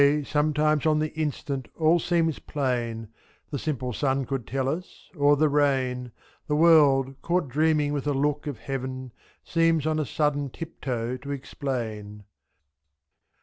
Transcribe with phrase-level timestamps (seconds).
[0.23, 3.07] sometimes on the instant all seems plain,
[3.51, 6.05] The simple sun could tell us, or the rain;
[6.47, 6.47] 74.
[6.47, 9.11] The world, caught dreaming with a look of heaven,
[9.43, 12.23] Seems on a sudden tip toe to explain.